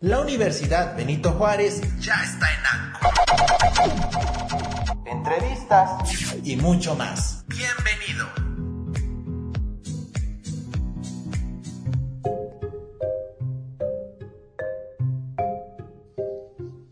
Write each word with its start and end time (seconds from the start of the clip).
La 0.00 0.20
Universidad 0.20 0.94
Benito 0.94 1.32
Juárez 1.32 1.80
ya 2.00 2.16
está 2.22 2.46
en 2.52 2.66
ANCO. 2.66 3.08
Entrevistas 5.06 5.90
y 6.44 6.56
mucho 6.56 6.94
más. 6.94 7.46
Bienvenido. 7.46 8.26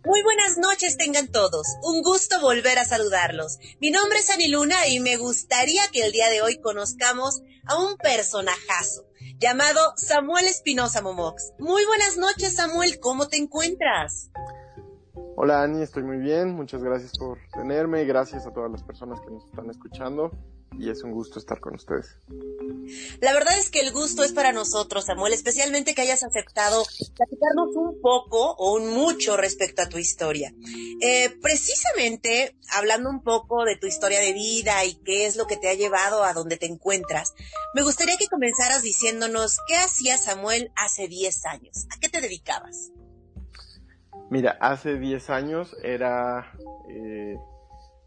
Muy 0.06 0.22
buenas 0.22 0.56
noches 0.56 0.96
tengan 0.96 1.28
todos. 1.28 1.66
Un 1.82 2.00
gusto 2.00 2.40
volver 2.40 2.78
a 2.78 2.86
saludarlos. 2.86 3.58
Mi 3.80 3.90
nombre 3.90 4.20
es 4.20 4.30
Aniluna 4.30 4.88
y 4.88 5.00
me 5.00 5.18
gustaría 5.18 5.86
que 5.88 6.06
el 6.06 6.12
día 6.12 6.30
de 6.30 6.40
hoy 6.40 6.58
conozcamos 6.58 7.42
a 7.66 7.76
un 7.76 7.98
personajazo 7.98 9.04
llamado 9.44 9.92
Samuel 9.96 10.46
Espinosa 10.46 11.02
Momox. 11.02 11.52
Muy 11.58 11.84
buenas 11.84 12.16
noches, 12.16 12.56
Samuel. 12.56 12.98
¿Cómo 12.98 13.28
te 13.28 13.36
encuentras? 13.36 14.30
Hola, 15.36 15.62
Ani. 15.62 15.82
Estoy 15.82 16.02
muy 16.02 16.16
bien. 16.16 16.54
Muchas 16.54 16.82
gracias 16.82 17.12
por 17.18 17.38
tenerme. 17.52 18.06
Gracias 18.06 18.46
a 18.46 18.54
todas 18.54 18.70
las 18.70 18.82
personas 18.82 19.20
que 19.20 19.30
nos 19.30 19.44
están 19.44 19.68
escuchando 19.68 20.30
y 20.78 20.90
es 20.90 21.02
un 21.02 21.12
gusto 21.12 21.38
estar 21.38 21.60
con 21.60 21.74
ustedes. 21.74 22.18
La 23.20 23.32
verdad 23.32 23.58
es 23.58 23.70
que 23.70 23.80
el 23.80 23.92
gusto 23.92 24.24
es 24.24 24.32
para 24.32 24.52
nosotros, 24.52 25.06
Samuel, 25.06 25.32
especialmente 25.32 25.94
que 25.94 26.02
hayas 26.02 26.24
aceptado 26.24 26.84
platicarnos 27.16 27.74
un 27.74 28.00
poco 28.00 28.54
o 28.56 28.74
un 28.74 28.92
mucho 28.92 29.36
respecto 29.36 29.82
a 29.82 29.88
tu 29.88 29.98
historia. 29.98 30.52
Eh, 31.00 31.36
precisamente, 31.40 32.56
hablando 32.72 33.10
un 33.10 33.22
poco 33.22 33.64
de 33.64 33.76
tu 33.76 33.86
historia 33.86 34.20
de 34.20 34.32
vida 34.32 34.84
y 34.84 34.94
qué 34.96 35.26
es 35.26 35.36
lo 35.36 35.46
que 35.46 35.56
te 35.56 35.68
ha 35.68 35.74
llevado 35.74 36.24
a 36.24 36.32
donde 36.32 36.56
te 36.56 36.66
encuentras, 36.66 37.34
me 37.74 37.82
gustaría 37.82 38.16
que 38.16 38.28
comenzaras 38.28 38.82
diciéndonos 38.82 39.58
qué 39.66 39.76
hacía 39.76 40.18
Samuel 40.18 40.70
hace 40.76 41.08
10 41.08 41.46
años, 41.46 41.86
a 41.94 42.00
qué 42.00 42.08
te 42.08 42.20
dedicabas. 42.20 42.90
Mira, 44.30 44.56
hace 44.60 44.98
10 44.98 45.30
años 45.30 45.76
era 45.82 46.52
eh, 46.88 47.36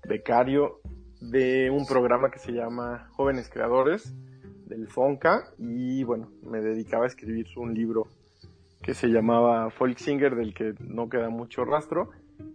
becario 0.08 0.82
de 1.22 1.70
un 1.72 1.86
programa 1.86 2.30
que 2.32 2.40
se 2.40 2.52
llama 2.52 3.10
Jóvenes 3.12 3.50
Creadores 3.50 4.14
del 4.68 4.88
FONCA 4.88 5.46
y 5.58 6.04
bueno, 6.04 6.32
me 6.44 6.62
dedicaba 6.62 7.06
a 7.06 7.08
escribir 7.08 7.48
un 7.56 7.74
libro 7.74 8.08
que 8.82 8.94
se 8.94 9.08
llamaba 9.08 9.70
Folk 9.70 9.98
Singer 9.98 10.36
del 10.36 10.54
que 10.54 10.76
no 10.80 11.10
queda 11.10 11.30
mucho 11.30 11.66
rastro 11.66 12.10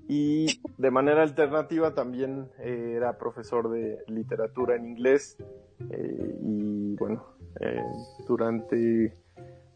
y 0.09 0.61
de 0.79 0.91
manera 0.91 1.23
alternativa 1.23 1.95
también 1.95 2.49
eh, 2.59 2.95
era 2.97 3.19
profesor 3.19 3.71
de 3.71 3.99
literatura 4.09 4.77
en 4.77 4.87
inglés 4.87 5.37
eh, 5.91 6.37
y 6.43 6.95
bueno, 6.97 7.25
eh, 7.61 7.83
durante 8.27 9.17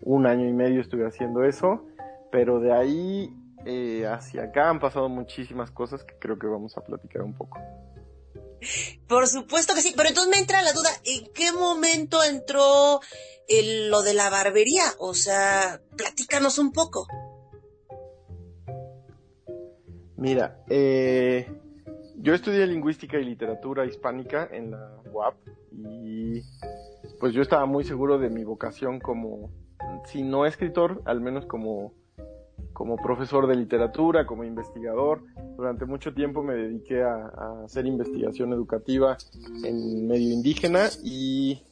un 0.02 0.26
año 0.26 0.48
y 0.48 0.52
medio 0.52 0.80
estuve 0.80 1.06
haciendo 1.06 1.42
eso, 1.44 1.84
pero 2.30 2.60
de 2.60 2.72
ahí 2.72 3.32
hacia 4.08 4.44
acá 4.44 4.70
han 4.70 4.78
pasado 4.78 5.08
muchísimas 5.08 5.72
cosas 5.72 6.04
que 6.04 6.14
creo 6.20 6.38
que 6.38 6.46
vamos 6.46 6.78
a 6.78 6.84
platicar 6.84 7.22
un 7.22 7.34
poco. 7.34 7.58
Por 9.08 9.26
supuesto 9.28 9.74
que 9.74 9.82
sí, 9.82 9.94
pero 9.96 10.08
entonces 10.08 10.30
me 10.30 10.38
entra 10.38 10.62
la 10.62 10.72
duda, 10.72 10.90
¿en 11.04 11.32
qué 11.32 11.52
momento 11.52 12.22
entró 12.24 13.00
lo 13.88 14.02
de 14.02 14.14
la 14.14 14.30
barbería? 14.30 14.84
O 14.98 15.14
sea, 15.14 15.80
platícanos 15.96 16.58
un 16.58 16.72
poco. 16.72 17.06
Mira, 20.16 20.64
eh, 20.68 21.46
yo 22.16 22.34
estudié 22.34 22.66
lingüística 22.66 23.18
y 23.18 23.24
literatura 23.24 23.84
hispánica 23.84 24.48
en 24.50 24.70
la 24.70 25.00
UAP 25.12 25.36
y 25.72 26.42
pues 27.20 27.34
yo 27.34 27.42
estaba 27.42 27.66
muy 27.66 27.84
seguro 27.84 28.18
de 28.18 28.30
mi 28.30 28.42
vocación 28.42 28.98
como, 28.98 29.50
si 30.06 30.22
no 30.22 30.46
escritor, 30.46 31.02
al 31.04 31.20
menos 31.20 31.46
como 31.46 31.92
como 32.76 32.96
profesor 32.98 33.46
de 33.46 33.56
literatura, 33.56 34.26
como 34.26 34.44
investigador. 34.44 35.22
Durante 35.56 35.86
mucho 35.86 36.12
tiempo 36.12 36.42
me 36.42 36.52
dediqué 36.52 37.02
a, 37.02 37.32
hacer 37.64 37.86
investigación 37.86 38.52
educativa 38.52 39.16
en 39.64 40.06
medio 40.06 40.30
indígena 40.34 40.90
y 41.02 41.62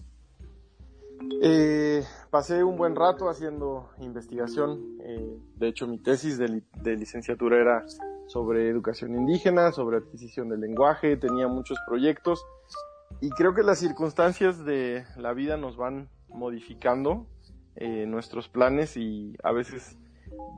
eh, 1.42 2.02
pasé 2.30 2.64
un 2.64 2.78
buen 2.78 2.96
rato 2.96 3.28
haciendo 3.28 3.90
investigación. 4.00 4.96
Eh, 5.02 5.36
de 5.56 5.68
hecho, 5.68 5.86
mi 5.86 5.98
tesis 5.98 6.38
de, 6.38 6.62
de, 6.80 6.96
licenciatura 6.96 7.60
era 7.60 7.84
sobre 8.26 8.70
educación 8.70 9.14
indígena, 9.14 9.72
sobre 9.72 9.98
adquisición 9.98 10.48
del 10.48 10.60
lenguaje, 10.60 11.18
tenía 11.18 11.48
muchos 11.48 11.76
proyectos 11.86 12.46
y 13.20 13.28
creo 13.28 13.52
que 13.52 13.62
las 13.62 13.78
circunstancias 13.78 14.64
de 14.64 15.04
la 15.18 15.34
vida 15.34 15.58
nos 15.58 15.76
van 15.76 16.08
modificando 16.30 17.26
eh, 17.76 18.06
nuestros 18.06 18.48
planes 18.48 18.96
y 18.96 19.36
a 19.42 19.52
veces 19.52 19.98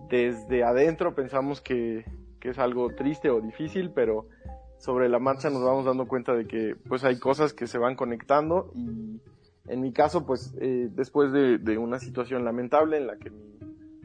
desde 0.09 0.65
adentro 0.65 1.15
pensamos 1.15 1.61
que, 1.61 2.05
es 2.47 2.61
algo 2.61 2.95
triste 2.95 3.29
o 3.29 3.41
difícil, 3.41 3.91
pero 3.91 4.29
sobre 4.79 5.09
la 5.09 5.19
marcha 5.19 5.51
nos 5.51 5.65
vamos 5.65 5.85
dando 5.85 6.07
cuenta 6.07 6.33
de 6.33 6.47
que 6.47 6.77
pues 6.89 7.03
hay 7.03 7.19
cosas 7.19 7.53
que 7.53 7.67
se 7.67 7.77
van 7.77 7.97
conectando 7.97 8.71
y 8.73 9.21
en 9.67 9.81
mi 9.81 9.93
caso 9.93 10.25
pues 10.25 10.55
eh, 10.61 10.89
después 10.93 11.33
de, 11.33 11.59
de, 11.59 11.77
una 11.77 11.99
situación 11.99 12.45
lamentable 12.45 12.99
en 12.99 13.09
la 13.09 13.17
que 13.17 13.31
mi 13.31 13.59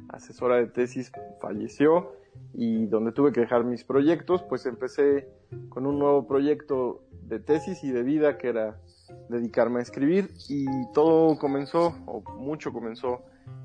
asesora 0.10 0.56
de 0.56 0.66
tesis 0.66 1.12
falleció 1.40 2.14
y 2.56 2.88
donde 2.88 3.12
tuve 3.12 3.32
que 3.32 3.42
dejar 3.42 3.64
mis 3.64 3.84
proyectos 3.84 4.42
pues 4.42 4.66
empecé 4.66 5.30
con 5.70 5.86
un 5.86 6.00
nuevo 6.00 6.26
proyecto 6.26 7.04
de 7.22 7.40
tesis 7.40 7.84
y 7.84 7.92
de 7.92 8.02
vida 8.02 8.40
que 8.40 8.48
era 8.50 8.82
dedicarme 9.30 9.82
a 9.82 9.84
escribir 9.84 10.32
y 10.50 10.66
todo 10.94 11.38
comenzó 11.38 11.94
o 12.08 12.24
mucho 12.40 12.74
comenzó 12.74 13.22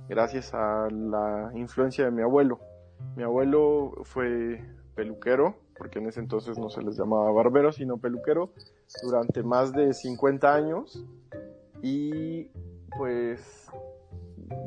gracias 0.08 0.54
a 0.54 0.88
la 0.90 1.50
influencia 1.54 2.04
de 2.04 2.10
mi 2.10 2.22
abuelo. 2.22 2.60
Mi 3.16 3.22
abuelo 3.22 3.92
fue 4.04 4.62
peluquero, 4.94 5.56
porque 5.76 5.98
en 5.98 6.06
ese 6.06 6.20
entonces 6.20 6.58
no 6.58 6.70
se 6.70 6.82
les 6.82 6.96
llamaba 6.96 7.30
barbero, 7.32 7.72
sino 7.72 7.98
peluquero, 7.98 8.50
durante 9.02 9.42
más 9.42 9.72
de 9.72 9.92
50 9.92 10.54
años. 10.54 11.04
Y 11.82 12.50
pues 12.96 13.70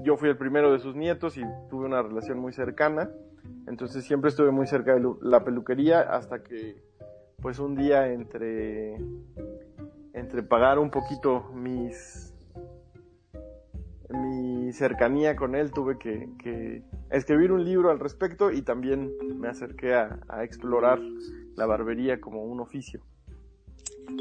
yo 0.03 0.17
fui 0.17 0.29
el 0.29 0.37
primero 0.37 0.71
de 0.71 0.79
sus 0.79 0.95
nietos 0.95 1.37
y 1.37 1.43
tuve 1.69 1.85
una 1.85 2.01
relación 2.01 2.39
muy 2.39 2.53
cercana. 2.53 3.09
Entonces 3.67 4.05
siempre 4.05 4.29
estuve 4.29 4.51
muy 4.51 4.67
cerca 4.67 4.93
de 4.93 5.01
la 5.21 5.43
peluquería 5.43 6.01
hasta 6.01 6.43
que 6.43 6.81
pues 7.41 7.59
un 7.59 7.75
día 7.75 8.07
entre 8.11 8.97
entre 10.13 10.43
pagar 10.43 10.79
un 10.79 10.89
poquito 10.89 11.49
mis 11.53 12.28
mi 14.69 14.73
cercanía 14.73 15.35
con 15.35 15.55
él 15.55 15.71
tuve 15.71 15.97
que, 15.97 16.83
escribir 17.09 17.51
un 17.51 17.65
libro 17.65 17.89
al 17.89 17.97
respecto 17.97 18.51
y 18.51 18.61
también 18.61 19.11
me 19.35 19.47
acerqué 19.47 19.95
a, 19.95 20.19
explorar 20.43 20.99
la 21.55 21.65
barbería 21.65 22.21
como 22.21 22.43
un 22.43 22.59
oficio. 22.59 23.01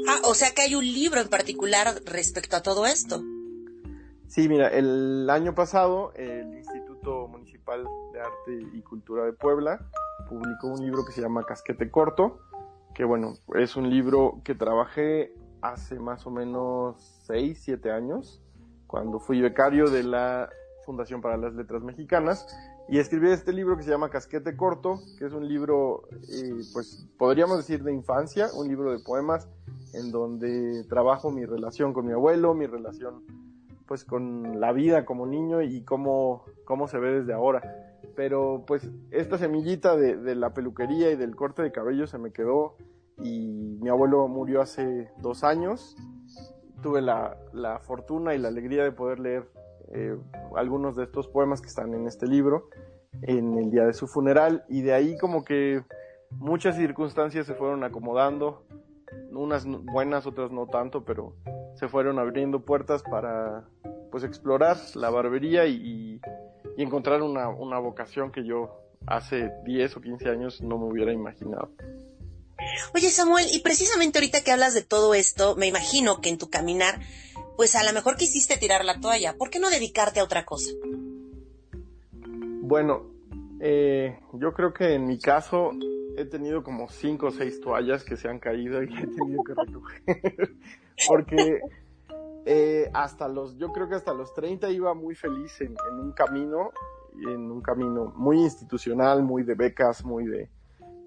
Ah, 0.07 0.21
o 0.23 0.33
sea 0.33 0.49
que 0.55 0.63
hay 0.63 0.73
un 0.73 0.83
libro 0.83 1.21
en 1.21 1.27
particular 1.27 2.01
respecto 2.03 2.55
a 2.55 2.63
todo 2.63 2.87
esto. 2.87 3.21
Sí, 4.27 4.49
mira, 4.49 4.69
el 4.69 5.29
año 5.29 5.53
pasado 5.53 6.13
el 6.15 6.57
Instituto 6.57 7.27
Municipal 7.27 7.85
de 8.11 8.19
Arte 8.19 8.69
y 8.73 8.81
Cultura 8.81 9.25
de 9.25 9.33
Puebla 9.33 9.87
publicó 10.27 10.69
un 10.69 10.83
libro 10.83 11.05
que 11.05 11.11
se 11.11 11.21
llama 11.21 11.45
Casquete 11.45 11.91
Corto, 11.91 12.39
que 12.95 13.03
bueno, 13.03 13.35
es 13.53 13.75
un 13.75 13.87
libro 13.87 14.41
que 14.43 14.55
trabajé 14.55 15.31
hace 15.61 15.99
más 15.99 16.25
o 16.25 16.31
menos 16.31 17.21
6, 17.27 17.61
7 17.61 17.91
años 17.91 18.41
cuando 18.89 19.19
fui 19.19 19.39
becario 19.39 19.89
de 19.89 20.03
la 20.03 20.49
Fundación 20.83 21.21
para 21.21 21.37
las 21.37 21.53
Letras 21.53 21.83
Mexicanas 21.83 22.47
y 22.87 22.97
escribí 22.97 23.29
este 23.29 23.53
libro 23.53 23.77
que 23.77 23.83
se 23.83 23.91
llama 23.91 24.09
Casquete 24.09 24.57
Corto, 24.57 24.99
que 25.19 25.27
es 25.27 25.33
un 25.33 25.47
libro, 25.47 26.07
eh, 26.27 26.63
pues 26.73 27.07
podríamos 27.19 27.57
decir 27.57 27.83
de 27.83 27.93
infancia, 27.93 28.47
un 28.55 28.67
libro 28.67 28.91
de 28.91 28.97
poemas 28.97 29.47
en 29.93 30.11
donde 30.11 30.83
trabajo 30.85 31.29
mi 31.29 31.45
relación 31.45 31.93
con 31.93 32.07
mi 32.07 32.13
abuelo, 32.13 32.55
mi 32.55 32.65
relación 32.65 33.23
pues 33.85 34.03
con 34.05 34.59
la 34.59 34.71
vida 34.71 35.05
como 35.05 35.27
niño 35.27 35.61
y 35.61 35.83
cómo, 35.83 36.45
cómo 36.65 36.87
se 36.87 36.97
ve 36.97 37.19
desde 37.19 37.33
ahora. 37.33 37.61
Pero 38.15 38.63
pues 38.65 38.89
esta 39.11 39.37
semillita 39.37 39.95
de, 39.95 40.15
de 40.15 40.33
la 40.33 40.55
peluquería 40.55 41.11
y 41.11 41.15
del 41.15 41.35
corte 41.35 41.61
de 41.61 41.71
cabello 41.71 42.07
se 42.07 42.17
me 42.17 42.31
quedó 42.31 42.75
y 43.19 43.77
mi 43.81 43.89
abuelo 43.89 44.27
murió 44.27 44.61
hace 44.61 45.11
dos 45.21 45.43
años 45.43 45.95
tuve 46.81 47.01
la, 47.01 47.37
la, 47.53 47.79
fortuna 47.79 48.33
y 48.33 48.37
la 48.37 48.47
alegría 48.47 48.83
de 48.83 48.91
poder 48.91 49.19
leer 49.19 49.49
eh, 49.93 50.17
algunos 50.55 50.95
de 50.95 51.03
estos 51.03 51.27
poemas 51.27 51.61
que 51.61 51.67
están 51.67 51.93
en 51.93 52.07
este 52.07 52.27
libro 52.27 52.69
en 53.21 53.57
el 53.57 53.71
día 53.71 53.85
de 53.85 53.93
su 53.93 54.07
funeral 54.07 54.63
y 54.69 54.81
de 54.81 54.93
ahí 54.93 55.17
como 55.17 55.43
que 55.43 55.83
muchas 56.31 56.75
circunstancias 56.75 57.47
se 57.47 57.55
fueron 57.55 57.83
acomodando, 57.83 58.63
unas 59.31 59.65
buenas, 59.65 60.27
otras 60.27 60.51
no 60.51 60.67
tanto, 60.67 61.03
pero 61.03 61.33
se 61.75 61.87
fueron 61.87 62.19
abriendo 62.19 62.65
puertas 62.65 63.03
para 63.03 63.67
pues 64.11 64.23
explorar 64.23 64.77
la 64.95 65.09
barbería 65.09 65.65
y, 65.65 66.21
y 66.77 66.83
encontrar 66.83 67.21
una, 67.21 67.49
una 67.49 67.79
vocación 67.79 68.31
que 68.31 68.43
yo 68.43 68.79
hace 69.05 69.51
10 69.65 69.97
o 69.97 70.01
15 70.01 70.29
años 70.29 70.61
no 70.61 70.77
me 70.77 70.85
hubiera 70.85 71.13
imaginado. 71.13 71.69
Oye 72.93 73.09
Samuel, 73.09 73.47
y 73.53 73.59
precisamente 73.59 74.19
ahorita 74.19 74.41
que 74.41 74.51
hablas 74.51 74.73
de 74.73 74.81
todo 74.81 75.13
esto, 75.13 75.55
me 75.55 75.67
imagino 75.67 76.21
que 76.21 76.29
en 76.29 76.37
tu 76.37 76.49
caminar, 76.49 76.99
pues 77.57 77.75
a 77.75 77.83
lo 77.83 77.93
mejor 77.93 78.15
quisiste 78.15 78.57
tirar 78.57 78.85
la 78.85 78.99
toalla. 78.99 79.35
¿Por 79.37 79.49
qué 79.49 79.59
no 79.59 79.69
dedicarte 79.69 80.19
a 80.19 80.23
otra 80.23 80.45
cosa? 80.45 80.71
Bueno, 82.61 83.17
Eh, 83.61 84.17
yo 84.33 84.53
creo 84.53 84.71
que 84.71 84.93
en 84.93 85.05
mi 85.05 85.19
caso 85.19 85.71
he 86.15 86.23
tenido 86.23 86.63
como 86.63 86.87
cinco 86.87 87.27
o 87.27 87.31
seis 87.31 87.59
toallas 87.59 88.05
que 88.05 88.15
se 88.15 88.29
han 88.29 88.39
caído 88.39 88.81
y 88.81 88.85
he 88.85 89.07
tenido 89.07 89.43
que 89.43 89.53
recoger. 89.53 90.55
Porque 91.09 91.59
eh, 92.45 92.89
hasta 92.93 93.27
los, 93.27 93.57
yo 93.57 93.73
creo 93.73 93.89
que 93.89 93.95
hasta 93.95 94.13
los 94.13 94.33
30 94.33 94.69
iba 94.69 94.93
muy 94.93 95.13
feliz 95.13 95.59
en, 95.59 95.75
en 95.91 95.99
un 95.99 96.13
camino, 96.13 96.71
en 97.27 97.51
un 97.51 97.61
camino 97.61 98.13
muy 98.15 98.37
institucional, 98.39 99.23
muy 99.23 99.43
de 99.43 99.55
becas, 99.55 100.05
muy 100.05 100.25
de, 100.25 100.49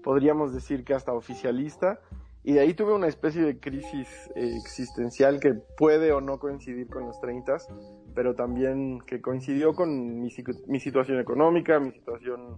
podríamos 0.03 0.53
decir 0.53 0.83
que 0.83 0.93
hasta 0.93 1.13
oficialista. 1.13 1.99
Y 2.43 2.53
de 2.53 2.59
ahí 2.59 2.73
tuve 2.73 2.93
una 2.93 3.07
especie 3.07 3.41
de 3.41 3.57
crisis 3.57 4.07
eh, 4.35 4.53
existencial 4.57 5.39
que 5.39 5.53
puede 5.53 6.11
o 6.11 6.19
no 6.19 6.39
coincidir 6.39 6.87
con 6.87 7.05
los 7.05 7.19
30, 7.21 7.57
pero 8.13 8.35
también 8.35 8.99
que 8.99 9.21
coincidió 9.21 9.73
con 9.73 10.19
mi, 10.19 10.29
mi 10.67 10.79
situación 10.81 11.19
económica, 11.19 11.79
mi 11.79 11.91
situación 11.91 12.57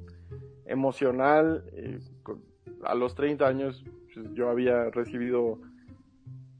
emocional. 0.65 1.63
Eh, 1.73 1.99
a 2.83 2.95
los 2.95 3.13
30 3.13 3.45
años 3.45 3.85
pues, 4.13 4.27
yo 4.33 4.49
había 4.49 4.89
recibido 4.89 5.59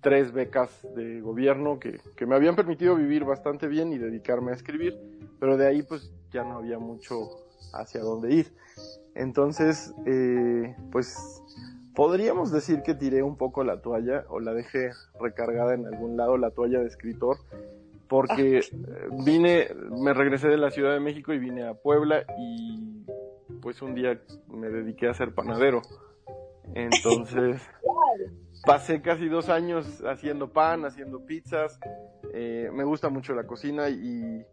tres 0.01 0.31
becas 0.31 0.87
de 0.95 1.19
gobierno 1.19 1.79
que, 1.79 1.99
que, 2.15 2.27
me 2.27 2.35
habían 2.35 2.55
permitido 2.55 2.95
vivir 2.95 3.23
bastante 3.23 3.67
bien 3.67 3.91
y 3.91 3.97
dedicarme 3.97 4.51
a 4.51 4.53
escribir, 4.53 4.95
pero 5.39 5.57
de 5.57 5.65
ahí 5.65 5.81
pues 5.81 6.13
ya 6.31 6.43
no 6.43 6.57
había 6.57 6.77
mucho 6.77 7.27
hacia 7.73 8.01
dónde 8.01 8.35
ir. 8.35 8.53
Entonces, 9.15 9.93
eh, 10.05 10.75
pues 10.91 11.41
podríamos 11.95 12.51
decir 12.51 12.83
que 12.83 12.93
tiré 12.93 13.23
un 13.23 13.37
poco 13.37 13.63
la 13.63 13.81
toalla 13.81 14.25
o 14.29 14.39
la 14.39 14.53
dejé 14.53 14.91
recargada 15.19 15.73
en 15.73 15.85
algún 15.85 16.17
lado, 16.17 16.37
la 16.37 16.51
toalla 16.51 16.79
de 16.79 16.87
escritor, 16.87 17.37
porque 18.09 18.59
ah. 18.61 19.15
vine, 19.25 19.69
me 19.89 20.13
regresé 20.13 20.49
de 20.49 20.57
la 20.57 20.69
Ciudad 20.69 20.93
de 20.93 20.99
México 20.99 21.33
y 21.33 21.39
vine 21.39 21.63
a 21.63 21.73
Puebla 21.73 22.25
y 22.37 23.05
pues 23.61 23.81
un 23.81 23.95
día 23.95 24.19
me 24.49 24.69
dediqué 24.69 25.07
a 25.07 25.13
ser 25.13 25.33
panadero. 25.33 25.81
Entonces 26.73 27.61
pasé 28.65 29.01
casi 29.01 29.29
dos 29.29 29.49
años 29.49 30.03
haciendo 30.05 30.51
pan, 30.51 30.85
haciendo 30.85 31.25
pizzas. 31.25 31.79
Eh, 32.33 32.69
me 32.73 32.83
gusta 32.83 33.09
mucho 33.09 33.33
la 33.33 33.47
cocina 33.47 33.89
y 33.89 34.45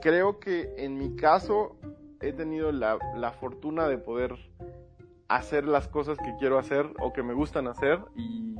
creo 0.00 0.38
que 0.38 0.72
en 0.76 0.96
mi 0.96 1.16
caso 1.16 1.77
he 2.20 2.32
tenido 2.32 2.72
la, 2.72 2.98
la 3.16 3.32
fortuna 3.32 3.88
de 3.88 3.98
poder 3.98 4.34
hacer 5.28 5.64
las 5.64 5.88
cosas 5.88 6.18
que 6.18 6.34
quiero 6.38 6.58
hacer 6.58 6.90
o 7.00 7.12
que 7.12 7.22
me 7.22 7.34
gustan 7.34 7.68
hacer 7.68 8.00
y 8.16 8.56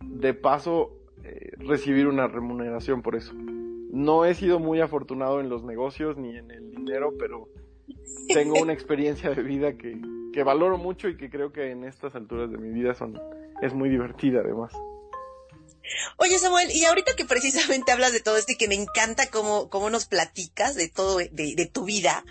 de 0.00 0.34
paso 0.34 0.96
eh, 1.22 1.52
recibir 1.58 2.06
una 2.06 2.26
remuneración 2.26 3.02
por 3.02 3.16
eso. 3.16 3.32
No 3.34 4.24
he 4.24 4.34
sido 4.34 4.58
muy 4.58 4.80
afortunado 4.80 5.40
en 5.40 5.48
los 5.48 5.64
negocios 5.64 6.16
ni 6.16 6.36
en 6.36 6.50
el 6.50 6.70
dinero, 6.70 7.14
pero 7.18 7.48
tengo 8.28 8.60
una 8.60 8.72
experiencia 8.72 9.30
de 9.30 9.42
vida 9.42 9.76
que, 9.76 10.00
que 10.32 10.42
valoro 10.42 10.78
mucho 10.78 11.08
y 11.08 11.16
que 11.16 11.28
creo 11.28 11.52
que 11.52 11.70
en 11.70 11.84
estas 11.84 12.14
alturas 12.14 12.50
de 12.50 12.56
mi 12.56 12.70
vida 12.70 12.94
son, 12.94 13.20
es 13.60 13.74
muy 13.74 13.90
divertida 13.90 14.40
además. 14.40 14.72
Oye 16.16 16.38
Samuel, 16.38 16.70
y 16.70 16.84
ahorita 16.84 17.14
que 17.16 17.24
precisamente 17.24 17.92
hablas 17.92 18.12
de 18.12 18.20
todo 18.20 18.36
esto 18.36 18.52
y 18.52 18.56
que 18.56 18.68
me 18.68 18.76
encanta 18.76 19.26
cómo, 19.30 19.68
cómo 19.68 19.90
nos 19.90 20.06
platicas 20.06 20.74
de 20.74 20.88
todo, 20.88 21.18
de, 21.18 21.28
de 21.30 21.70
tu 21.70 21.84
vida, 21.84 22.24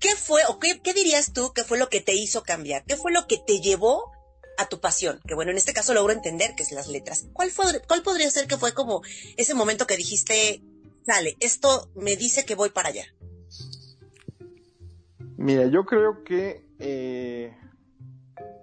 ¿qué 0.00 0.14
fue 0.16 0.42
o 0.48 0.58
qué, 0.58 0.80
dirías 0.94 1.32
tú 1.32 1.52
que 1.52 1.64
fue 1.64 1.78
lo 1.78 1.88
que 1.88 2.00
te 2.00 2.14
hizo 2.14 2.42
cambiar? 2.42 2.84
¿Qué 2.84 2.96
fue 2.96 3.12
lo 3.12 3.26
que 3.26 3.38
te 3.38 3.60
llevó 3.60 4.12
a 4.58 4.68
tu 4.68 4.80
pasión? 4.80 5.20
Que 5.26 5.34
bueno, 5.34 5.50
en 5.50 5.56
este 5.56 5.72
caso 5.72 5.94
logro 5.94 6.12
entender 6.12 6.54
que 6.56 6.62
es 6.62 6.72
las 6.72 6.88
letras. 6.88 7.26
¿Cuál, 7.32 7.50
fue, 7.50 7.64
¿Cuál 7.86 8.02
podría 8.02 8.30
ser 8.30 8.46
que 8.46 8.56
fue 8.56 8.74
como 8.74 9.02
ese 9.36 9.54
momento 9.54 9.86
que 9.86 9.96
dijiste, 9.96 10.62
sale, 11.04 11.36
esto 11.40 11.90
me 11.94 12.16
dice 12.16 12.44
que 12.44 12.54
voy 12.54 12.70
para 12.70 12.90
allá? 12.90 13.04
Mira, 15.36 15.66
yo 15.66 15.84
creo 15.84 16.24
que 16.24 16.66
eh, 16.78 17.54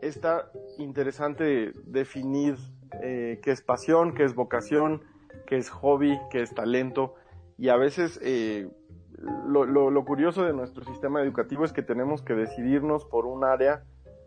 está 0.02 0.52
interesante 0.80 1.72
definir 1.86 2.58
eh, 3.02 3.40
qué 3.44 3.52
es 3.52 3.62
pasión, 3.62 4.14
qué 4.16 4.24
es 4.24 4.36
vocación, 4.36 5.04
qué 5.46 5.58
es 5.58 5.70
hobby, 5.70 6.20
qué 6.32 6.42
es 6.42 6.54
talento. 6.54 7.16
Y 7.58 7.70
a 7.70 7.76
veces 7.76 8.20
eh, 8.24 8.68
lo, 9.48 9.66
lo, 9.66 10.06
curioso 10.06 10.44
de 10.44 10.54
nuestro 10.54 10.84
sistema 10.86 11.22
educativo 11.22 11.66
es 11.66 11.72
que 11.72 11.82
tenemos 11.82 12.22
que 12.22 12.34
decidirnos 12.34 13.06
por 13.06 13.26
un 13.26 13.44
área 13.44 13.84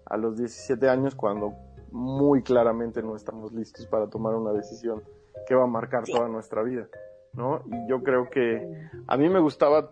a 0.07 0.17
los 0.17 0.37
17 0.37 0.89
años 0.89 1.15
cuando 1.15 1.55
muy 1.91 2.43
claramente 2.43 3.03
no 3.03 3.17
estamos 3.17 3.53
listos 3.53 3.87
para 3.87 4.09
tomar 4.09 4.35
una 4.35 4.53
decisión 4.53 5.03
que 5.47 5.55
va 5.55 5.65
a 5.65 5.69
marcar 5.69 6.05
toda 6.05 6.29
nuestra 6.29 6.63
vida, 6.63 6.89
¿no? 7.33 7.63
Y 7.67 7.89
yo 7.89 8.03
creo 8.03 8.29
que 8.31 8.89
a 9.07 9.17
mí 9.17 9.29
me 9.29 9.41
gustaba 9.41 9.91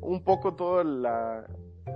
un 0.00 0.22
poco 0.22 0.54
toda 0.54 0.84
la, 0.84 1.46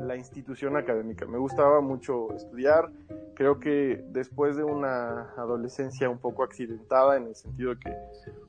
la 0.00 0.16
institución 0.16 0.76
académica. 0.76 1.26
Me 1.26 1.38
gustaba 1.38 1.80
mucho 1.80 2.32
estudiar. 2.34 2.90
Creo 3.34 3.60
que 3.60 4.02
después 4.08 4.56
de 4.56 4.64
una 4.64 5.30
adolescencia 5.36 6.08
un 6.08 6.18
poco 6.18 6.42
accidentada, 6.42 7.16
en 7.16 7.26
el 7.26 7.34
sentido 7.34 7.74
de 7.74 7.80
que 7.80 7.96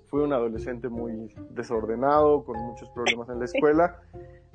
fui 0.09 0.21
un 0.21 0.33
adolescente 0.33 0.89
muy 0.89 1.33
desordenado, 1.51 2.44
con 2.44 2.57
muchos 2.57 2.89
problemas 2.89 3.29
en 3.29 3.39
la 3.39 3.45
escuela, 3.45 4.01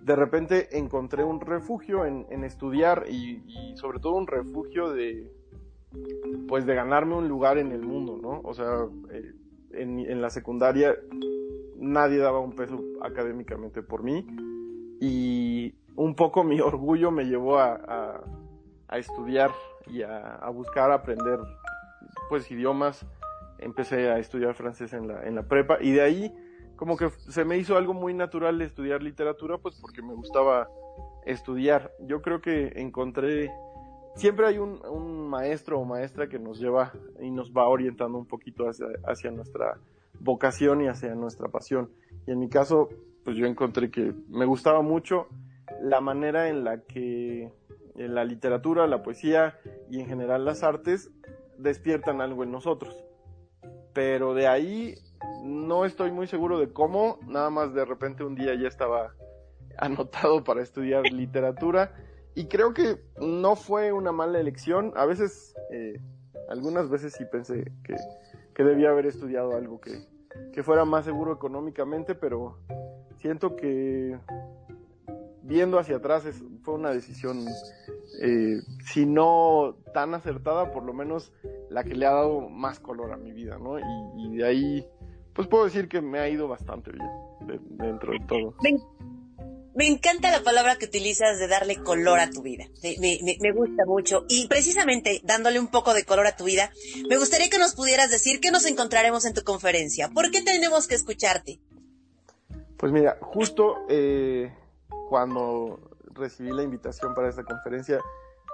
de 0.05 0.17
repente 0.17 0.77
encontré 0.79 1.25
un 1.25 1.41
refugio 1.41 2.05
en, 2.05 2.45
estudiar 2.45 3.05
y, 3.09 3.75
sobre 3.77 4.01
todo 4.01 4.15
un 4.15 4.27
refugio 4.27 4.93
de, 4.93 5.33
pues 6.47 6.67
de 6.67 6.75
ganarme 6.75 7.15
un 7.17 7.29
lugar 7.29 7.57
en 7.57 7.73
el 7.73 7.81
mundo, 7.81 8.19
¿no? 8.21 8.41
O 8.45 8.53
sea, 8.53 8.87
eh, 9.11 9.33
en, 9.73 10.01
en 10.01 10.21
la 10.21 10.29
secundaria 10.29 10.95
nadie 11.79 12.19
daba 12.19 12.41
un 12.41 12.53
peso 12.53 12.83
académicamente 13.03 13.83
por 13.83 14.03
mí 14.03 14.27
y 15.01 15.75
un 15.97 16.15
poco 16.15 16.45
mi 16.45 16.61
orgullo 16.61 17.11
me 17.11 17.25
llevó 17.25 17.59
a, 17.59 18.23
a, 18.89 18.99
estudiar 18.99 19.51
y 19.87 20.03
a, 20.03 20.37
a, 20.37 20.51
buscar 20.51 20.91
aprender 20.93 21.39
pues 22.29 22.51
idiomas. 22.51 23.05
Empecé 23.65 24.11
a 24.11 24.19
estudiar 24.19 24.55
francés 24.55 24.93
en 24.93 25.09
la, 25.09 25.25
en 25.25 25.35
la 25.35 25.43
prepa 25.49 25.79
y 25.81 25.93
de 25.93 26.03
ahí 26.03 26.35
como 26.77 26.97
que 26.97 27.11
se 27.11 27.45
me 27.45 27.57
hizo 27.57 27.77
algo 27.77 27.95
muy 27.95 28.15
natural 28.15 28.61
estudiar 28.61 29.03
literatura 29.03 29.59
pues 29.59 29.79
porque 29.81 30.03
me 30.03 30.15
gustaba 30.15 30.69
estudiar. 31.25 31.93
Yo 32.01 32.21
creo 32.21 32.41
que 32.41 32.73
encontré, 32.77 33.51
siempre 34.17 34.47
hay 34.47 34.59
un, 34.59 34.85
un 34.87 35.29
maestro 35.29 35.81
o 35.81 35.85
maestra 35.85 36.29
que 36.29 36.39
nos 36.39 36.59
lleva 36.59 36.93
y 37.21 37.31
nos 37.31 37.53
va 37.53 37.69
orientando 37.69 38.19
un 38.19 38.27
poquito 38.27 38.69
hacia, 38.69 38.87
hacia 39.07 39.31
nuestra 39.31 39.79
vocación 40.21 40.83
y 40.83 40.89
hacia 40.89 41.15
nuestra 41.15 41.49
pasión. 41.49 41.91
Y 42.27 42.33
en 42.33 42.39
mi 42.39 42.49
caso, 42.49 42.89
pues 43.25 43.37
yo 43.37 43.47
encontré 43.47 43.91
que 43.91 44.13
me 44.29 44.45
gustaba 44.45 44.83
mucho 44.83 45.29
la 45.81 46.01
manera 46.01 46.49
en 46.49 46.65
la 46.65 46.83
que 46.83 47.53
la 47.95 48.25
literatura, 48.25 48.87
la 48.87 49.03
poesía 49.03 49.59
y 49.91 50.01
en 50.01 50.07
general 50.07 50.45
las 50.45 50.63
artes 50.63 51.11
despiertan 51.59 52.21
algo 52.21 52.43
en 52.43 52.51
nosotros. 52.51 53.05
Pero 53.95 54.35
de 54.35 54.47
ahí 54.47 54.97
no 55.43 55.85
estoy 55.85 56.11
muy 56.11 56.27
seguro 56.27 56.59
de 56.59 56.73
cómo, 56.73 57.19
nada 57.27 57.51
más 57.51 57.73
de 57.73 57.85
repente 57.85 58.25
un 58.25 58.35
día 58.35 58.55
ya 58.55 58.69
estaba 58.69 59.15
anotado 59.79 60.45
para 60.45 60.63
estudiar 60.63 61.05
literatura 61.11 61.95
y 62.35 62.47
creo 62.47 62.75
que 62.75 62.99
no 63.21 63.57
fue 63.57 63.93
una 63.93 64.13
mala 64.13 64.41
elección. 64.41 64.93
A 64.97 65.07
veces, 65.07 65.55
eh, 65.71 66.01
algunas 66.49 66.91
veces 66.91 67.15
sí 67.17 67.25
pensé 67.31 67.73
que, 67.85 67.95
que 68.55 68.65
debía 68.65 68.91
haber 68.91 69.07
estudiado 69.07 69.57
algo 69.57 69.81
que, 69.81 70.05
que 70.53 70.63
fuera 70.63 70.85
más 70.85 71.05
seguro 71.05 71.33
económicamente, 71.33 72.15
pero 72.15 72.59
siento 73.19 73.55
que 73.57 74.19
viendo 75.43 75.79
hacia 75.79 75.97
atrás 75.97 76.25
es, 76.27 76.43
fue 76.63 76.75
una 76.75 76.91
decisión, 76.91 77.45
eh, 78.23 78.61
si 78.85 79.07
no 79.07 79.77
tan 79.93 80.15
acertada, 80.15 80.73
por 80.73 80.83
lo 80.83 80.93
menos 80.93 81.33
la 81.75 81.83
que 81.83 81.97
le 81.97 82.07
ha 82.07 82.13
dado 82.13 82.49
más 82.49 82.79
color 82.79 83.13
a 83.13 83.17
mi 83.17 83.33
vida, 83.33 83.59
¿no? 83.59 83.81
Y, 83.81 84.37
de 84.37 84.47
ahí, 84.47 84.87
pues 85.35 85.49
puedo 85.49 85.65
decir 85.65 85.89
que 85.89 86.01
me 86.01 86.21
ha 86.21 86.29
ido 86.29 86.47
bastante 86.47 86.93
bien 86.93 87.61
dentro 87.77 88.13
de 88.13 88.21
todo. 88.29 88.55
Me, 89.75 89.89
encanta 89.89 90.31
la 90.31 90.45
palabra 90.45 90.77
que 90.77 90.85
utilizas 90.85 91.37
de 91.41 91.49
darle 91.49 91.83
color 91.83 92.21
a 92.21 92.31
tu 92.31 92.43
vida. 92.43 92.67
Me, 93.01 93.19
me, 93.41 93.53
gusta 93.53 93.85
mucho. 93.87 94.25
Y 94.29 94.47
precisamente 94.47 95.21
dándole 95.25 95.59
un 95.59 95.67
poco 95.67 95.95
de 95.95 96.05
color 96.05 96.29
a 96.29 96.37
tu 96.37 96.45
vida, 96.45 96.71
me 97.09 97.19
gustaría 97.19 97.51
que 97.51 97.59
nos 97.59 97.75
pudieras 97.75 98.09
decir 98.09 98.39
que 98.39 98.53
nos 98.53 98.67
encontraremos 98.67 99.25
en 99.25 99.35
tu 99.35 99.43
conferencia. 99.43 100.11
¿Por 100.11 100.31
qué 100.31 100.43
tenemos 100.43 100.87
que 100.87 100.95
escucharte? 100.95 101.59
Pues 102.77 102.93
mira, 102.93 103.19
justo 103.21 103.79
eh, 103.89 104.55
cuando 105.09 105.91
recibí 106.13 106.53
la 106.53 106.63
invitación 106.63 107.15
para 107.17 107.31
esta 107.31 107.43
conferencia, 107.43 107.99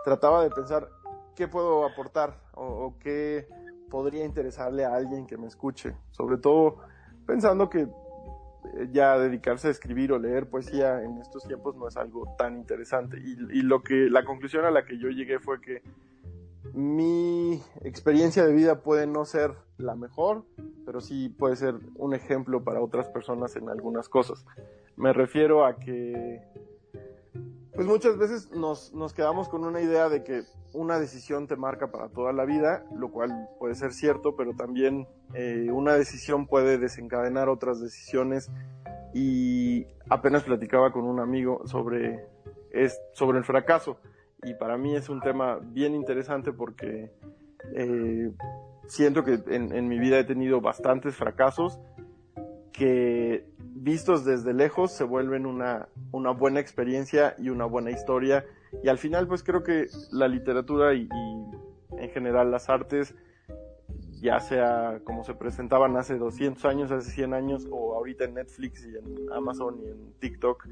trataba 0.06 0.42
de 0.42 0.48
pensar 0.48 0.88
qué 1.34 1.48
puedo 1.48 1.84
aportar 1.84 2.40
o, 2.54 2.94
qué 3.00 3.48
podría 3.90 4.24
interesarle 4.24 4.84
a 4.84 4.94
alguien 4.94 5.26
que 5.26 5.36
me 5.36 5.46
escuche. 5.46 5.94
Sobre 6.10 6.38
todo 6.38 6.78
pensando 7.26 7.68
que 7.68 7.80
eh, 7.80 8.88
ya 8.92 9.18
dedicarse 9.18 9.68
a 9.68 9.70
escribir 9.70 10.12
o 10.12 10.18
leer 10.18 10.48
poesía 10.48 11.02
en 11.02 11.18
estos 11.18 11.44
tiempos 11.44 11.76
no 11.76 11.88
es 11.88 11.96
algo 11.96 12.34
tan 12.38 12.56
interesante. 12.56 13.18
Y, 13.18 13.58
y, 13.58 13.62
lo 13.62 13.82
que, 13.82 14.08
la 14.10 14.24
conclusión 14.24 14.64
a 14.64 14.70
la 14.70 14.84
que 14.84 14.98
yo 14.98 15.08
llegué 15.08 15.38
fue 15.38 15.60
que 15.60 15.82
mi 16.74 17.62
experiencia 17.82 18.44
de 18.44 18.52
vida 18.52 18.82
puede 18.82 19.06
no 19.06 19.24
ser 19.24 19.54
la 19.78 19.94
mejor, 19.94 20.44
pero 20.84 21.00
sí 21.00 21.28
puede 21.28 21.56
ser 21.56 21.74
un 21.96 22.14
ejemplo 22.14 22.62
para 22.62 22.80
otras 22.80 23.08
personas 23.08 23.56
en 23.56 23.68
algunas 23.68 24.08
cosas. 24.08 24.44
Me 24.96 25.12
refiero 25.12 25.64
a 25.64 25.76
que 25.76 26.42
pues 27.74 27.86
muchas 27.86 28.18
veces 28.18 28.50
nos, 28.50 28.92
nos 28.92 29.14
quedamos 29.14 29.48
con 29.48 29.64
una 29.64 29.80
idea 29.80 30.08
de 30.08 30.22
que 30.22 30.42
una 30.72 30.98
decisión 30.98 31.46
te 31.46 31.56
marca 31.56 31.90
para 31.90 32.08
toda 32.08 32.32
la 32.32 32.44
vida, 32.44 32.84
lo 32.94 33.10
cual 33.10 33.48
puede 33.58 33.74
ser 33.74 33.92
cierto, 33.92 34.36
pero 34.36 34.54
también 34.54 35.06
eh, 35.34 35.68
una 35.72 35.94
decisión 35.94 36.46
puede 36.46 36.78
desencadenar 36.78 37.48
otras 37.48 37.80
decisiones 37.80 38.50
y 39.12 39.86
apenas 40.08 40.44
platicaba 40.44 40.92
con 40.92 41.04
un 41.04 41.20
amigo 41.20 41.66
sobre, 41.66 42.24
es, 42.70 43.00
sobre 43.12 43.38
el 43.38 43.44
fracaso 43.44 43.98
y 44.42 44.54
para 44.54 44.78
mí 44.78 44.94
es 44.94 45.08
un 45.08 45.20
tema 45.20 45.58
bien 45.60 45.94
interesante 45.94 46.52
porque 46.52 47.10
eh, 47.74 48.32
siento 48.86 49.24
que 49.24 49.40
en, 49.48 49.74
en 49.74 49.88
mi 49.88 49.98
vida 49.98 50.18
he 50.18 50.24
tenido 50.24 50.60
bastantes 50.60 51.16
fracasos 51.16 51.78
que 52.72 53.44
vistos 53.58 54.24
desde 54.24 54.54
lejos 54.54 54.92
se 54.92 55.04
vuelven 55.04 55.46
una, 55.46 55.88
una 56.12 56.30
buena 56.30 56.60
experiencia 56.60 57.34
y 57.38 57.48
una 57.48 57.64
buena 57.64 57.90
historia. 57.90 58.44
Y 58.82 58.88
al 58.88 58.98
final, 58.98 59.26
pues 59.26 59.42
creo 59.42 59.62
que 59.62 59.86
la 60.10 60.28
literatura 60.28 60.94
y, 60.94 61.08
en 61.98 62.10
general 62.10 62.50
las 62.50 62.68
artes, 62.68 63.14
ya 64.20 64.38
sea 64.40 65.00
como 65.04 65.24
se 65.24 65.34
presentaban 65.34 65.96
hace 65.96 66.18
200 66.18 66.64
años, 66.64 66.90
hace 66.90 67.10
100 67.10 67.34
años, 67.34 67.66
o 67.70 67.94
ahorita 67.94 68.24
en 68.24 68.34
Netflix 68.34 68.86
y 68.86 68.96
en 68.96 69.32
Amazon 69.32 69.80
y 69.82 69.88
en 69.88 70.12
TikTok, 70.18 70.66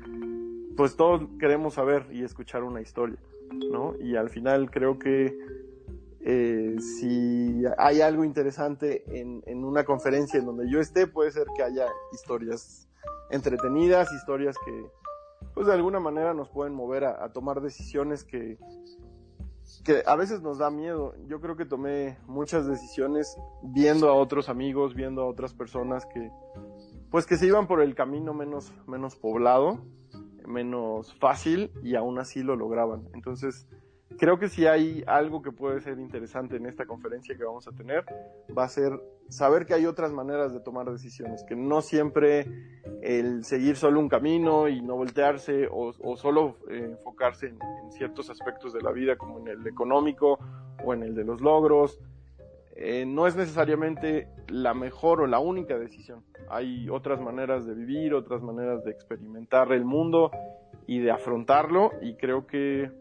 pues 0.77 0.97
todos 0.97 1.23
queremos 1.41 1.75
saber 1.75 2.07
y 2.13 2.23
escuchar 2.23 2.63
una 2.63 2.81
historia, 2.81 3.19
¿no? 3.53 3.95
Y 3.99 4.17
al 4.17 4.31
final 4.31 4.71
creo 4.71 4.99
que 4.99 5.37
eh, 6.21 6.77
si 6.79 7.63
hay 7.79 8.01
algo 8.01 8.25
interesante 8.25 9.03
en, 9.19 9.43
en, 9.47 9.65
una 9.65 9.85
conferencia 9.85 10.39
en 10.39 10.47
donde 10.47 10.71
yo 10.71 10.79
esté, 10.81 11.07
puede 11.07 11.31
ser 11.31 11.47
que 11.57 11.63
haya 11.63 11.87
historias 12.13 12.89
entretenidas, 13.31 14.13
historias 14.13 14.57
que, 14.65 14.91
pues 15.55 15.67
de 15.67 15.73
alguna 15.73 16.01
manera 16.01 16.35
nos 16.35 16.49
pueden 16.49 16.75
mover 16.75 17.05
a, 17.05 17.33
tomar 17.33 17.61
decisiones 17.61 18.25
que, 18.25 18.59
que 19.85 20.03
a 20.07 20.17
veces 20.17 20.41
nos 20.43 20.59
da 20.59 20.71
miedo. 20.71 21.15
Yo 21.27 21.41
creo 21.41 21.57
que 21.57 21.65
tomé 21.65 22.19
muchas 22.27 22.67
decisiones 22.67 23.37
viendo 23.63 24.09
a 24.09 24.15
otros 24.15 24.49
amigos, 24.49 24.95
viendo 24.95 25.23
a 25.23 25.27
otras 25.27 25.55
personas 25.55 26.07
que, 26.07 26.31
pues 27.11 27.27
que 27.27 27.37
se 27.37 27.47
iban 27.47 27.67
por 27.67 27.81
el 27.81 27.95
camino 27.95 28.35
menos, 28.35 28.73
menos 28.87 29.17
poblado, 29.17 29.81
menos 30.47 31.15
fácil 31.15 31.73
y 31.83 31.95
aún 31.95 32.19
así 32.19 32.43
lo 32.43 32.57
lograban. 32.57 33.09
Entonces, 33.15 33.67
creo 34.19 34.39
que 34.39 34.49
si 34.49 34.67
hay 34.67 35.03
algo 35.07 35.43
que 35.43 35.53
puede 35.53 35.81
ser 35.81 35.99
interesante 35.99 36.57
en 36.57 36.67
esta 36.67 36.87
conferencia 36.87 37.37
que 37.37 37.45
vamos 37.45 37.67
a 37.69 37.73
tener, 37.73 38.05
va 38.57 38.65
a 38.65 38.69
ser 38.69 38.93
saber 39.29 39.67
que 39.67 39.75
hay 39.75 39.87
otras 39.87 40.13
maneras 40.13 40.53
de 40.53 40.61
tomar 40.61 40.91
decisiones, 40.91 41.45
que 41.45 41.57
no 41.57 41.81
siempre 41.81 42.47
el 43.03 43.45
seguir 43.45 43.77
solo 43.77 44.01
un 44.01 44.09
camino 44.09 44.69
y 44.69 44.81
no 44.81 44.97
voltearse 44.97 45.69
o, 45.71 45.93
o 46.01 46.17
solo 46.17 46.57
eh, 46.71 46.91
enfocarse 46.91 47.47
en, 47.47 47.59
en, 47.85 47.93
ciertos 47.93 48.31
aspectos 48.31 48.73
de 48.73 48.83
la 48.83 48.91
vida 48.91 49.17
como 49.17 49.39
en 49.39 49.49
el 49.49 49.67
económico 49.67 50.39
o 50.85 50.95
en 50.95 51.03
el 51.03 51.15
de 51.15 51.25
los 51.25 51.41
logros, 51.41 51.99
eh, 52.81 53.05
no 53.05 53.27
es 53.27 53.35
necesariamente 53.35 54.29
la 54.47 54.73
mejor 54.73 55.21
o 55.21 55.27
la 55.27 55.41
única 55.41 55.77
decisión. 55.77 56.23
Hay 56.49 56.89
otras 56.89 57.21
maneras 57.21 57.67
de 57.67 57.75
vivir, 57.75 58.15
otras 58.15 58.41
maneras 58.41 58.85
de 58.85 58.93
experimentar 58.93 59.73
el 59.73 59.85
mundo 59.85 60.31
y 60.87 61.01
de 61.01 61.11
afrontarlo 61.11 61.91
y 62.01 62.15
creo 62.15 62.47
que 62.47 62.93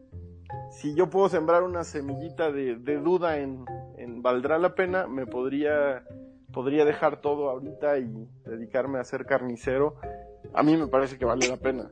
si 0.70 0.94
yo 0.96 1.10
puedo 1.10 1.30
sembrar 1.30 1.63
una 1.63 1.84
semillita 1.84 2.51
de, 2.51 2.75
duda 2.75 3.38
en, 3.38 3.66
en, 3.98 4.22
valdrá 4.22 4.58
la 4.58 4.75
pena, 4.75 5.08
me 5.08 5.25
podría, 5.25 6.04
podría 6.51 6.86
dejar 6.86 7.22
todo 7.22 7.50
ahorita 7.50 7.98
y 8.00 8.27
dedicarme 8.46 9.00
a 9.00 9.04
ser 9.04 9.25
carnicero. 9.25 9.96
A 10.54 10.63
mí 10.63 10.77
me 10.77 10.88
parece 10.88 11.18
que 11.18 11.25
vale 11.25 11.48
la 11.48 11.58
pena. 11.58 11.92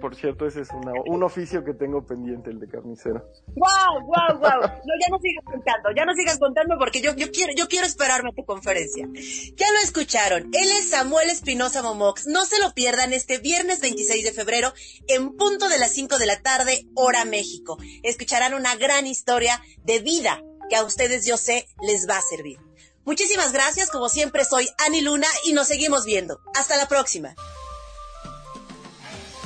Por 0.00 0.14
cierto, 0.14 0.46
ese 0.46 0.62
es 0.62 0.70
una, 0.70 0.92
un 1.06 1.22
oficio 1.22 1.64
que 1.64 1.74
tengo 1.74 2.04
pendiente, 2.06 2.50
el 2.50 2.60
de 2.60 2.68
carnicero. 2.68 3.28
¡Wow, 3.48 4.06
wow, 4.06 4.38
wow! 4.38 4.60
No, 4.60 4.94
ya 5.00 5.08
no 5.10 5.18
sigas 5.20 5.44
contando, 5.44 5.90
ya 5.96 6.04
no 6.04 6.14
sigas 6.14 6.38
contando 6.38 6.76
porque 6.78 7.00
yo, 7.00 7.14
yo, 7.14 7.30
quiero, 7.30 7.52
yo 7.56 7.68
quiero 7.68 7.86
esperarme 7.86 8.30
a 8.30 8.34
tu 8.34 8.44
conferencia. 8.44 9.08
Ya 9.56 9.66
lo 9.72 9.78
escucharon, 9.82 10.50
él 10.52 10.68
es 10.78 10.90
Samuel 10.90 11.30
Espinosa 11.30 11.82
Momox. 11.82 12.26
No 12.26 12.44
se 12.44 12.60
lo 12.60 12.72
pierdan 12.74 13.12
este 13.12 13.38
viernes 13.38 13.80
26 13.80 14.24
de 14.24 14.32
febrero 14.32 14.72
en 15.08 15.36
punto 15.36 15.68
de 15.68 15.78
las 15.78 15.92
5 15.92 16.18
de 16.18 16.26
la 16.26 16.40
tarde, 16.40 16.86
hora 16.94 17.24
México. 17.24 17.78
Escucharán 18.02 18.54
una 18.54 18.76
gran 18.76 19.06
historia 19.06 19.60
de 19.84 20.00
vida 20.00 20.42
que 20.68 20.76
a 20.76 20.84
ustedes 20.84 21.26
yo 21.26 21.36
sé 21.36 21.66
les 21.80 22.08
va 22.08 22.18
a 22.18 22.22
servir. 22.22 22.58
Muchísimas 23.04 23.52
gracias, 23.52 23.90
como 23.90 24.08
siempre 24.08 24.44
soy 24.44 24.68
Ani 24.84 25.00
Luna 25.00 25.28
y 25.44 25.52
nos 25.52 25.68
seguimos 25.68 26.04
viendo. 26.04 26.40
Hasta 26.54 26.76
la 26.76 26.88
próxima. 26.88 27.36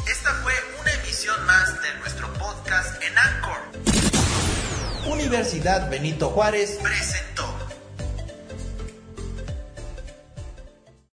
Esta 0.09 0.31
fue 0.43 0.53
una 0.81 0.93
emisión 0.93 1.45
más 1.47 1.81
de 1.83 1.95
nuestro 2.01 2.33
podcast 2.35 3.03
en 3.03 3.19
Anchor. 3.19 3.61
Universidad 5.07 5.91
Benito 5.91 6.31
Juárez 6.31 6.79
presenta 6.83 7.41